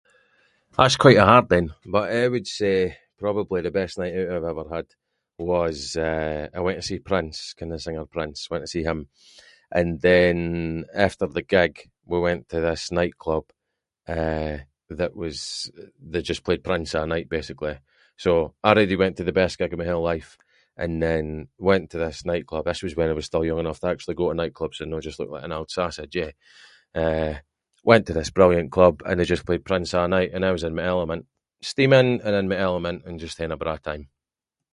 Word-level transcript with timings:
That’s 0.77 1.01
quite 1.05 1.21
a 1.23 1.29
hard 1.31 1.47
ain, 1.57 1.67
but 1.95 2.05
I 2.09 2.23
would 2.33 2.47
say 2.59 2.75
probably 3.23 3.61
the 3.61 3.77
best 3.79 3.95
night 3.99 4.15
oot 4.19 4.31
I’ve 4.33 4.51
ever 4.51 4.65
had 4.75 4.87
was 5.51 5.79
eh, 6.11 6.43
I 6.53 6.59
went 6.65 6.77
to 6.79 6.87
see 6.89 7.07
Prince, 7.11 7.39
ken 7.57 7.69
the 7.71 7.79
singer 7.85 8.05
Prince, 8.15 8.39
went 8.51 8.63
to 8.63 8.73
see 8.75 8.83
him, 8.89 8.99
and 9.77 9.91
then 10.09 10.37
after 11.05 11.25
the 11.27 11.49
gig, 11.55 11.73
we 12.11 12.19
went 12.27 12.43
to 12.49 12.59
this 12.67 12.83
nightclub, 12.99 13.45
eh, 14.17 14.55
that 14.99 15.13
was- 15.21 15.67
they 16.11 16.21
just 16.31 16.45
played 16.45 16.63
Prince 16.67 16.91
a’ 16.97 17.01
night 17.13 17.27
basically. 17.37 17.75
So 18.23 18.31
I’d 18.65 18.77
ready 18.77 19.01
went 19.01 19.15
to 19.17 19.25
the 19.27 19.39
best 19.41 19.57
gig 19.59 19.71
of 19.73 19.79
my 19.79 19.89
hale 19.89 20.09
life, 20.13 20.31
and 20.81 20.91
then 21.05 21.25
went 21.69 21.85
to 21.89 21.99
this 22.01 22.25
nightclub, 22.31 22.63
this 22.65 22.83
was 22.85 22.95
when 22.97 23.09
I 23.11 23.17
was 23.19 23.25
still 23.27 23.45
young 23.47 23.59
enough 23.61 23.79
to 23.81 23.87
actually 23.91 24.15
go 24.19 24.27
to 24.29 24.39
nighclubs 24.39 24.79
and 24.79 24.89
no 24.91 24.99
just 25.07 25.19
look 25.19 25.31
like 25.31 25.43
an 25.47 25.57
old 25.57 25.69
sausage 25.71 26.15
ay. 26.25 26.31
Eh. 27.03 27.35
Went 27.91 28.05
to 28.07 28.13
this 28.17 28.29
brilliant 28.37 28.69
club 28.75 28.95
and 29.05 29.17
they 29.19 29.25
just 29.33 29.45
played 29.47 29.65
Prince 29.69 29.91
a’ 29.99 30.07
night 30.15 30.31
and 30.33 30.43
I 30.45 30.51
was 30.55 30.63
in 30.67 30.75
my 30.77 30.83
element, 30.93 31.23
steaming, 31.71 32.09
and 32.25 32.35
in 32.39 32.47
my 32.51 32.57
element, 32.67 32.99
and 33.07 33.19
just 33.23 33.37
haeing 33.37 33.53
a 33.53 33.57
bra 33.63 33.77
time. 33.89 34.05